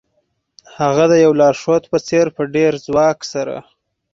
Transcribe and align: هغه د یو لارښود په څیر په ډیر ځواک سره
هغه 0.79 1.03
د 1.11 1.13
یو 1.23 1.31
لارښود 1.39 1.83
په 1.91 1.97
څیر 2.07 2.27
په 2.35 2.41
ډیر 2.55 2.71
ځواک 2.85 3.19
سره 3.33 3.55